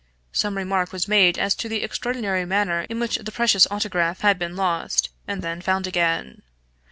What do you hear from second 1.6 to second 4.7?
the extraordinary manner in which the precious Autograph had been